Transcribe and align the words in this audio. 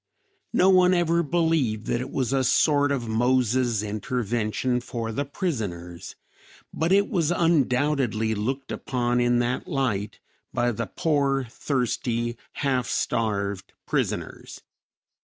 No 0.51 0.71
one 0.71 0.95
ever 0.95 1.21
believed 1.21 1.85
that 1.85 2.01
it 2.01 2.09
was 2.09 2.33
a 2.33 2.43
sort 2.43 2.91
of 2.91 3.07
Moses 3.07 3.83
intervention 3.83 4.79
for 4.81 5.11
the 5.11 5.25
prisoners, 5.25 6.15
but 6.73 6.91
it 6.91 7.07
was 7.07 7.29
undoubtedly 7.29 8.33
looked 8.33 8.71
upon 8.71 9.21
in 9.21 9.37
that 9.45 9.67
light 9.67 10.19
by 10.55 10.71
the 10.71 10.87
poor, 10.87 11.43
thirsty, 11.51 12.35
half 12.53 12.87
starved 12.87 13.73
prisoners." 13.85 14.61